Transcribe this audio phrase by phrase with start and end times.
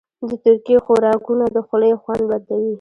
[0.29, 2.69] د ترکي خوراکونه د خولې خوند بدلوي.